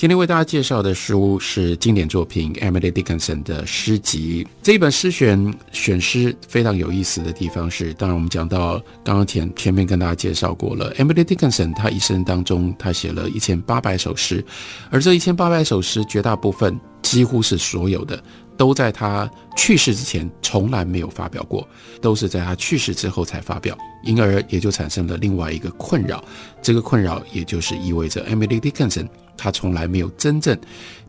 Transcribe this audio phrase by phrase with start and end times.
[0.00, 4.48] 今天为大家介绍的书是经典作品 Emily Dickinson 的诗集。
[4.62, 14.42] 这一本诗选选诗非常有意思的地方是，当然我们讲到刚刚前前面跟大家介绍过了，Emily Dickinson 她一生当中她写了一千八百首诗，
[14.88, 18.24] 而这一千八百首诗绝大部分几乎是所有的。
[18.56, 21.66] 都在他去世之前从来没有发表过，
[22.02, 26.22] 都是在他去世之后才发表，因而也就产生了另外一个困扰。
[26.60, 29.08] 这个困扰也就是意味着 Emily Dickinson
[29.40, 30.58] 他从来没有真正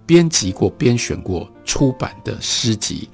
[0.06, 3.10] 编辑过、编选过出版的诗集。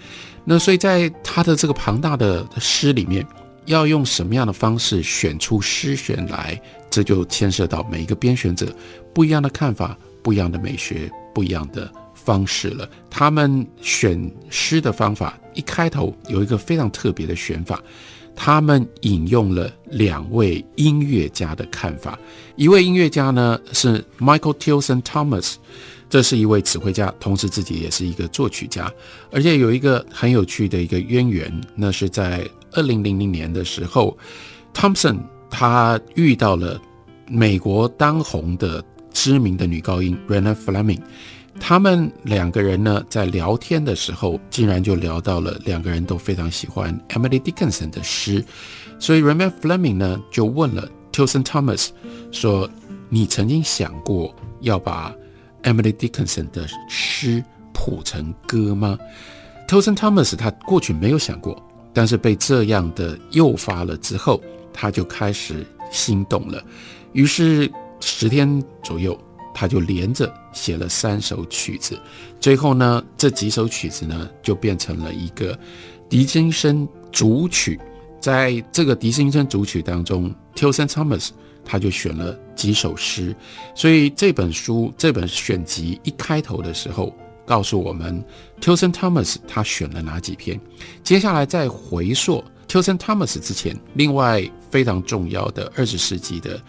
[0.45, 3.25] 那所以在他的这个庞大的诗里面，
[3.66, 8.73] 要用什么样的方式选出诗选来，这就牵涉到每一个编选者
[9.14, 11.92] 不一样的看法、不一样的美学、不一样的。
[12.14, 17.81] 方式了，他们选诗的方法一开头有一个非常特别的选法，
[18.39, 22.17] 他们引用了两位音乐家的看法，
[22.55, 25.55] 一位音乐家呢是 Michael Tilson Thomas，
[26.07, 28.89] 这是一位指挥家，同时自己也是一个作曲家，
[29.31, 34.15] 而且有一个很有趣的一个渊源，那是在二零零零年的时候
[34.73, 35.17] ，Thompson
[35.49, 36.80] 他遇到了
[37.27, 41.02] 美国当红的知名的女高音 Rena Fleming。
[41.59, 48.44] 他们两个人呢，在聊天的时候，竟然就聊到了两个人都非常喜欢 Emily Dickinson 的诗，
[48.99, 51.89] 所以 Raymond Fleming 呢就问了 Tilson Thomas
[52.31, 52.69] 说
[53.09, 55.14] ：“你曾经想过要把
[55.64, 58.97] Emily Dickinson 的诗谱成歌吗
[59.67, 61.61] ？”Tilson Thomas 他过去没有想过，
[61.94, 66.64] 但是被这样的诱发了之后，他就开始心动了。
[67.11, 69.19] 于是十天左右。
[69.60, 72.00] 他就连着写了三首曲子，
[72.40, 75.58] 最后呢，这几首曲子呢就变成了一个
[76.08, 77.80] 迪金森主曲。
[78.22, 81.30] 在这个迪金森主曲当中，Tilson Thomas
[81.66, 83.36] 他就选了几首诗，
[83.73, 87.12] 所以这本书这本选集一开头的时候
[87.44, 88.24] 告诉我们
[88.62, 90.62] ，Tilson Thomas 他选了哪几篇。
[91.04, 96.62] 接下来再回溯 Tilson Thomas 之前，另外非常重要的二十世纪的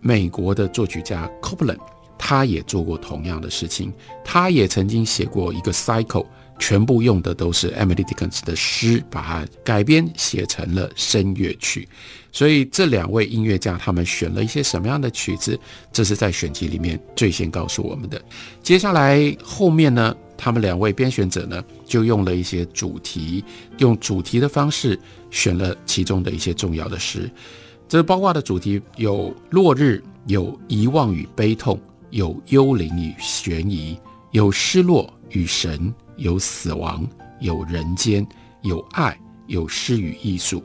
[0.00, 1.78] 美国的作曲家 Copland。
[2.18, 3.92] 他也做过同样的事情，
[4.24, 6.26] 他也曾经写过一个 cycle，
[6.58, 11.88] 全部用的都是 Emily Dickinson 的诗，把它改编写成了声乐曲。
[12.32, 15.58] 所以这两位音乐家他们选了一些什么样的曲子，
[15.90, 18.20] 这是在选集里面最先告诉我们的。
[18.62, 23.42] 接下来后面呢，他们两位编选者呢就用了一些主题，
[23.78, 24.98] 用主题的方式
[25.30, 27.30] 选了其中的一些重要的诗。
[27.88, 31.80] 这包括的主题有落日，有遗忘与悲痛。
[32.10, 33.98] 有幽灵与悬疑，
[34.30, 37.06] 有失落与神，有死亡，
[37.40, 38.26] 有人间，
[38.62, 40.62] 有爱，有诗与艺术。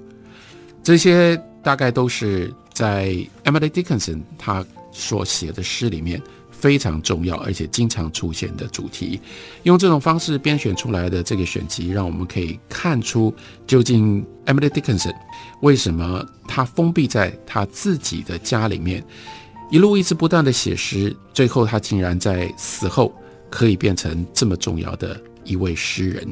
[0.83, 3.09] 这些大概都是在
[3.43, 9.19] Emily Dickinson 他所写的诗里面非常重要而且经常出现的主题。
[9.63, 13.33] 用这种方式编选出来的这个选集，让我们可以看出
[13.67, 15.15] 究竟 Emily Dickinson
[15.61, 19.03] 为什么他封闭在他自己的家里面。
[19.71, 23.11] 一路一直不断的写诗，最后他竟然在死后
[23.49, 26.27] 可以变成这么重要的一位诗人，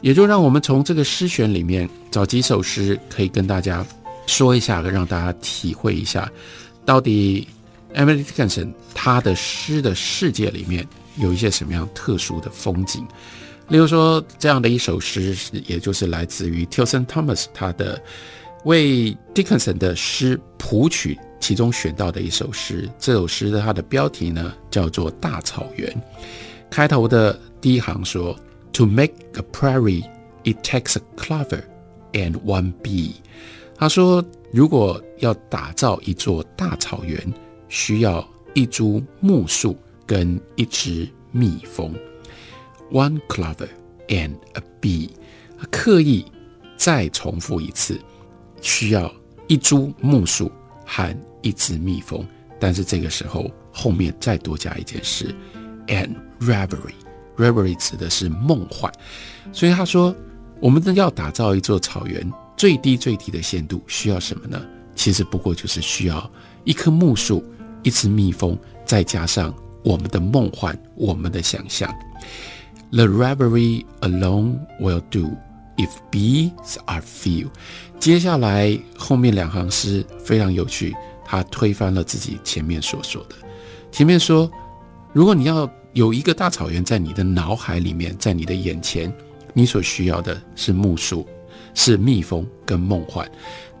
[0.00, 3.86] 也就让我们从这个诗选里面找几首诗，可以跟大家
[4.26, 6.28] 说一下，让大家体会一下，
[6.84, 7.46] 到底
[7.94, 10.84] Emily Dickinson 他的诗的世界里面
[11.18, 13.06] 有一些什么样特殊的风景。
[13.68, 18.02] 例如说，这样的一首诗，也就是来自于 Tilson Thomas 他的
[18.64, 21.18] 为 Dickinson 的诗谱曲。
[21.40, 25.90] 其中选到的一首诗，这首诗的它的标题呢叫做《大草原》。
[26.70, 28.38] 开头的第一行说
[28.74, 30.04] ：“To make a prairie,
[30.44, 31.64] it takes a clover
[32.12, 33.14] and one bee。”
[33.76, 37.20] 他说，如果要打造一座大草原，
[37.68, 39.76] 需要一株木树
[40.06, 41.92] 跟一只蜜蜂。
[42.92, 43.68] One clover
[44.06, 45.10] and a bee。
[45.58, 46.24] 他刻意
[46.76, 47.98] 再重复一次，
[48.62, 49.12] 需要
[49.46, 50.50] 一株木树
[50.86, 51.14] 和。
[51.44, 52.24] 一只蜜蜂，
[52.60, 55.34] 但是这个时候后面再多加一件事
[55.88, 58.92] ，and reverie，reverie 指的是梦幻，
[59.52, 60.14] 所以他说，
[60.60, 64.64] 我们要打造一座草原，最低最低的限度需要什么呢？
[64.94, 66.30] 其实不过就是需要
[66.62, 67.44] 一棵木树，
[67.82, 71.92] 一只蜜蜂，再加上我们的梦幻，我们的想象。
[72.92, 75.36] The reverie alone will do
[75.76, 77.48] if bees are few。
[77.98, 83.36] 接下来后面两行诗非常有趣，他推翻了自己前面所说的。
[83.90, 84.50] 前面说，
[85.12, 89.12] 如果你要有一个大草原在你的脑海里面，在你的眼前，
[89.52, 91.26] 你所需要的是木树，
[91.74, 93.30] 是蜜蜂跟梦幻。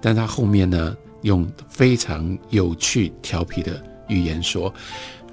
[0.00, 4.72] 但他后面呢，用非常有趣调皮的语言说，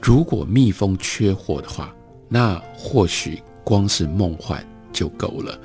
[0.01, 1.93] 如果蜜蜂缺货的话，
[2.29, 5.59] 那或许光是梦幻就够了。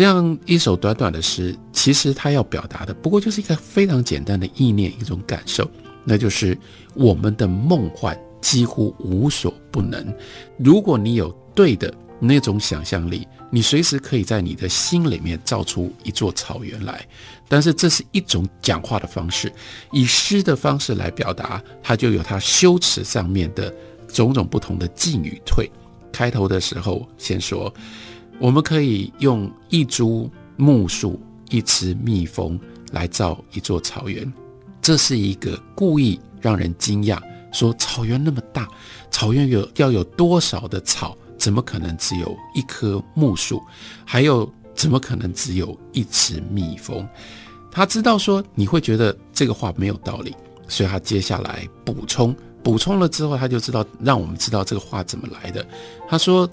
[0.00, 5.70] 这样一首短短的诗，其实他要表达的不过就是一个非常简单的意念，一种感受，
[6.04, 6.56] 那就是
[6.94, 10.02] 我们的梦幻几乎无所不能。
[10.56, 17.06] 如果你有对的那种想象力，你随时可以在你的心里面造出一座草原来。
[17.46, 19.52] 但是这是一种讲话的方式，
[19.92, 23.70] 以诗的方式来表达，它就有它修辞上面的
[24.08, 25.70] 种种不同的进与退。
[26.10, 27.70] 开头的时候先说。
[28.40, 31.20] 我们可以用一株木树、
[31.50, 32.58] 一只蜜蜂
[32.90, 34.32] 来造一座草原，
[34.80, 37.20] 这是一个故意让人惊讶。
[37.52, 38.66] 说草原那么大，
[39.10, 41.14] 草原有要有多少的草？
[41.36, 43.62] 怎么可能只有一棵木树？
[44.06, 47.06] 还有怎么可能只有一只蜜蜂？
[47.70, 50.34] 他知道说你会觉得这个话没有道理，
[50.66, 55.66] 所以他接下来补充，补充了之后，他就知道让我们知道这个话怎么来的。
[56.08, 56.48] 他说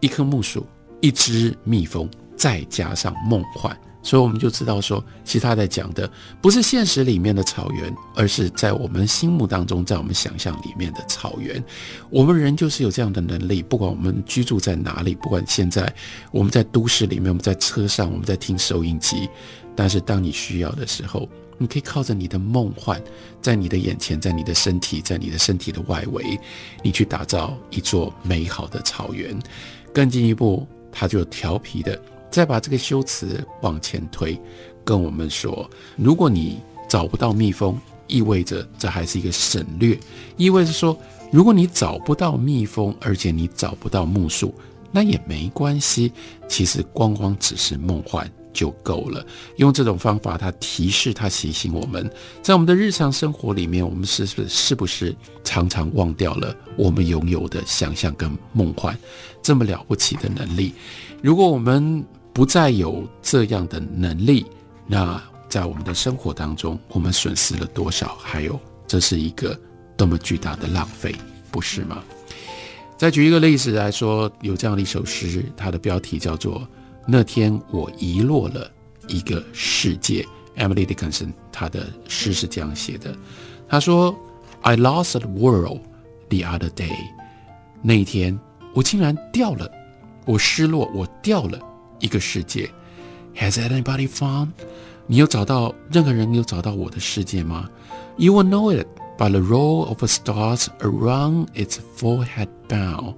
[0.00, 0.66] 一棵木树。
[1.00, 6.10] 一只蜜蜂，再加上梦幻，所以我们就知道说，其他在讲的
[6.40, 11.62] 不是现实里面的草原，而是在我们心目当中，在我们想象里面的草原。
[12.10, 15.92] 我们人就是有这样的能力，不管我们居住在哪里，不管现在
[16.30, 19.28] 我们在都市里面，我们在车上，我们在听收音机，
[19.76, 21.28] 但是当你需要的时候，
[21.58, 23.02] 你可以靠着你的梦幻，
[23.42, 26.38] 在你的眼前，在你的身体，在你的身体的外围，
[26.82, 29.36] 你去打造一座美好的草原。
[29.92, 30.66] 更进一步。
[30.98, 31.96] 他就调皮的
[32.28, 34.36] 再把这个修辞往前推，
[34.84, 37.78] 跟我们说：如果你找不到蜜蜂，
[38.08, 39.96] 意味着这还是一个省略，
[40.36, 40.98] 意味着说，
[41.30, 44.52] 如果你找不到蜜蜂，而且你找不到木树，
[44.90, 46.12] 那也没关系。
[46.48, 49.24] 其实光光只是梦幻就够了。
[49.56, 52.10] 用这种方法，他提示他提醒我们，
[52.42, 55.14] 在我们的日常生活里面，我们是是是不是
[55.44, 58.98] 常常忘掉了我们拥有的想象跟梦幻？
[59.40, 60.74] 这么了不起的能力，
[61.22, 64.44] 如果我们不再有这样的能力，
[64.86, 68.18] 那在我们的生活当中，我们损失了多少？
[68.20, 68.58] 还有，
[68.88, 69.58] 这是一个
[69.96, 71.14] 多么巨大的浪费，
[71.50, 72.02] 不是吗？
[72.98, 76.60] 再举一个例子来说，有这样的一首诗，它的标题叫做
[77.10, 78.70] 《那天我遗落了
[79.08, 80.22] 一个世界》。
[80.62, 83.16] Emily Dickinson 她的诗是这样写的，
[83.68, 84.14] 她说
[84.60, 85.80] ：“I lost the world
[86.28, 86.94] the other day。”
[87.82, 88.38] 那一天。
[88.74, 89.68] 我竟然掉了，
[90.24, 91.58] 我失落，我掉了
[91.98, 92.70] 一个世界。
[93.34, 94.48] Has anybody found？
[95.06, 96.32] 你有找到任何人？
[96.34, 97.68] 有找到我的世界吗
[98.18, 103.14] ？You will know it by the roll of stars around its forehead bow。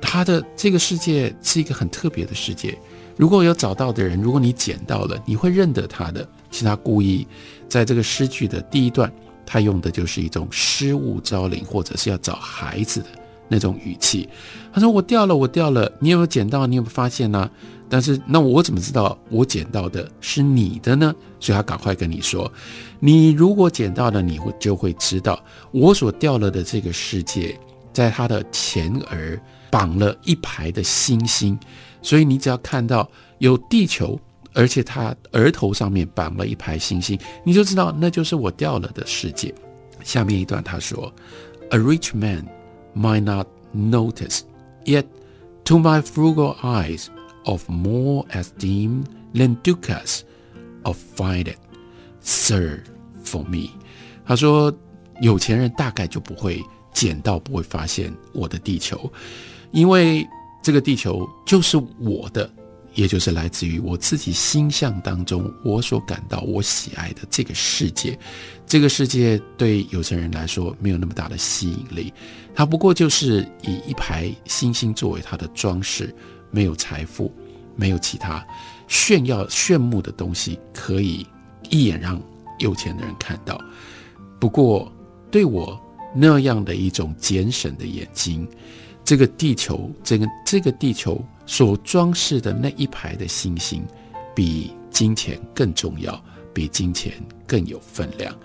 [0.00, 2.76] 他的这个世界是一个很特别的世界。
[3.16, 6.26] 如果有找到的人，如果你捡到了，你会认得他的。
[6.50, 7.26] 其实他故意
[7.68, 9.12] 在这个诗句的第一段，
[9.44, 13.06] 他用的就是一种失物招领，或者是要找孩子的。
[13.50, 14.28] 那种语气，
[14.70, 16.66] 他说：“我掉了，我掉了，你有没有捡到？
[16.66, 17.50] 你有没有发现呢？
[17.88, 21.14] 但是那我怎么知道我捡到的是你的呢？
[21.40, 22.52] 所以他赶快跟你说，
[23.00, 27.58] 你如果捡到了，你会就会知道我所掉了的这个世界，
[27.98, 29.38] 在他的前额
[29.70, 31.58] 绑了一排的星星，
[32.00, 34.18] 所以你只要看到有地球，
[34.54, 39.52] 而且他额头上面绑了一排星星，你就知道那就是我掉了的世界。
[40.04, 41.12] 下面一段他说
[41.70, 42.46] ：A rich man。”
[42.94, 44.40] might not notice,
[44.84, 45.04] yet
[45.64, 47.08] to my frugal eyes
[47.44, 50.22] of more esteem than ducas
[50.82, 51.58] of find it
[52.20, 52.82] sir,
[53.22, 53.68] for me。
[54.26, 54.72] 他说，
[55.20, 56.60] 有钱人大概就不会
[56.98, 59.10] 捡到，不会发现我的地球，
[59.70, 60.26] 因为
[60.62, 62.50] 这个地球就是我的。
[62.94, 68.18] 也就是来自于我自己心象当中，我所感到我喜爱的这个世界。
[68.66, 72.12] 这个世界对有钱人来说没有那么大的吸引力，
[72.56, 76.12] 它不过就是以一排星星作为它的装饰，
[76.50, 77.32] 没有财富，
[77.76, 78.44] 没有其他
[78.88, 81.24] 炫耀炫目的东西可以
[81.70, 82.20] 一眼让
[82.58, 83.60] 有钱的人看到。
[84.40, 84.90] 不过
[85.30, 85.80] 对我
[86.18, 88.48] 那样的一种俭省的眼睛，
[89.04, 91.22] 这个地球，这个这个地球。
[91.50, 93.82] 所装饰的那一排的星星，
[94.34, 96.22] 比金钱更重要，
[96.52, 97.14] 比金钱
[97.46, 98.36] 更有分量。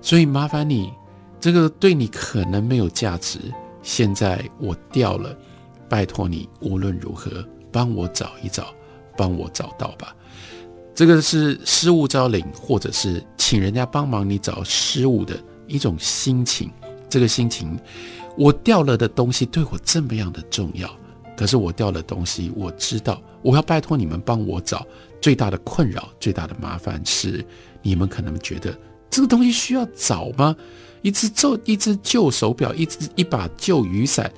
[0.00, 0.92] 所以麻烦你，
[1.40, 3.40] 这个对你可能没有价值。
[3.82, 5.36] 现在我掉了，
[5.88, 8.72] 拜托你无论如何帮我找一找，
[9.16, 10.14] 帮我找到吧。
[10.94, 15.36] 这个是失物招领，或者是请人家帮忙你找失物的
[15.66, 16.70] 一种心情。
[17.12, 17.78] 这个心情，
[18.38, 20.90] 我掉了的东西对我这么样的重要，
[21.36, 24.86] 可是我掉了东西，我知道我要拜托你们帮我找。
[25.20, 27.44] 最大的困扰、最大的麻烦是，
[27.82, 28.74] 你们可能觉得
[29.10, 30.56] 这个东西需要找吗？
[31.02, 34.32] 一只旧、一只旧手表，一只一把旧雨伞，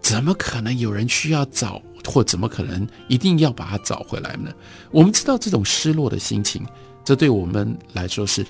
[0.00, 1.82] 怎么可能有人需要找？
[2.06, 4.50] 或怎么可能一定要把它找回来呢？
[4.90, 6.64] 我们知道这种失落的心情，
[7.04, 8.46] 这对我们来说是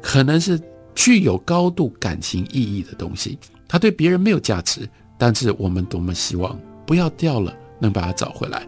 [0.00, 0.58] 可能是
[0.98, 3.38] 具有高度感情意义的东西。
[3.68, 8.66] 它对别人没有价值，但是我们多么希望不要掉了，能把它找回来。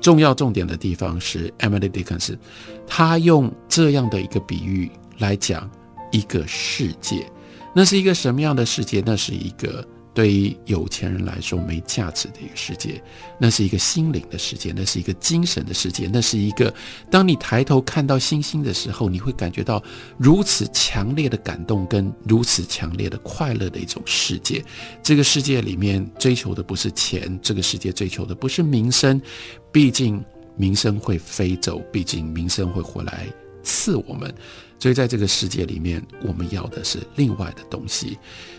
[0.00, 2.36] 重要重点的地方是 Emily Dickinson，
[2.84, 5.70] 他用这样的一个比喻来讲
[6.10, 7.30] 一个世界，
[7.72, 9.00] 那是一个什么样的世界？
[9.06, 9.86] 那是一个。
[10.18, 13.00] 对于有钱人来说没价值的一个世界，
[13.38, 16.74] 那是一个心灵的世界，那是一个精神的世界，那是一个
[17.08, 19.80] 当你抬头看到星星的时候，你会感觉到
[20.16, 24.60] 如此强烈的感动跟如此强烈的快乐的一种世界。
[25.04, 29.22] 这个世界里面追求的不是钱，这个世界追求的不是名声，
[29.70, 30.20] 毕竟
[30.56, 33.28] 名声会飞走，毕竟名声会回来
[33.62, 34.32] 刺我们。
[34.78, 38.16] 所以在这个世界里面，我们要的是另外的东西。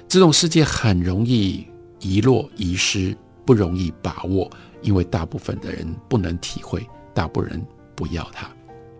[0.07, 1.65] 这种世界很容易
[1.99, 3.15] 遗落、遗失，
[3.45, 4.49] 不容易把握，
[4.81, 7.65] 因为大部分的人不能体会，大部分人
[7.95, 8.49] 不要它。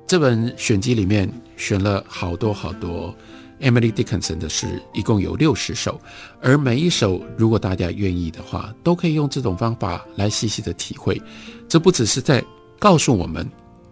[0.08, 3.14] 这本选集里面选了好多好多
[3.60, 6.00] Emily Dickinson 的诗，一共有六十首，
[6.42, 11.22] 而每一首，如果大家愿意的话，都可以用这种方法来细细的体会。
[11.68, 12.44] 这不只是在
[12.80, 13.48] 告诉我们，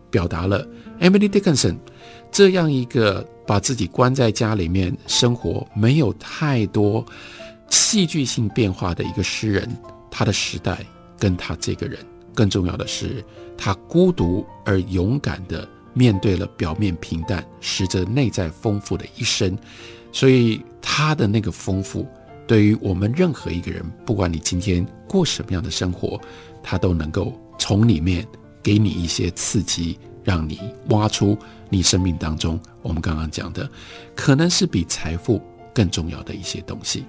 [0.09, 0.67] 表达了
[0.99, 1.77] Emily Dickinson。
[2.29, 7.05] 这样一个把自己关在家里面生活，没有太多
[7.69, 9.69] 戏剧性变化的一个诗人，
[10.11, 10.85] 他的时代
[11.17, 11.97] 跟他这个人，
[12.33, 13.23] 更重要的是，
[13.57, 19.57] 他孤独而勇敢的面对了表面平淡、实则内在丰富的一生。
[20.11, 22.05] 所以他的那个丰富，
[22.45, 26.19] 对于我们任何一个人，不管你今天过什么样的生活，
[26.61, 28.27] 他都能够从里面
[28.67, 29.97] 给你一些刺激。
[30.27, 30.59] 让你
[30.89, 31.37] 挖出
[31.69, 33.69] 你生命当中，我们刚刚讲的，
[34.13, 35.41] 可能是比财富
[35.73, 37.05] 更重要的一些东西。